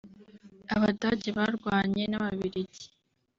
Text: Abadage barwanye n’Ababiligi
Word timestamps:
Abadage 0.75 1.29
barwanye 1.37 2.03
n’Ababiligi 2.07 2.85